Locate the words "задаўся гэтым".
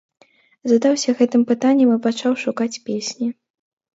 0.69-1.43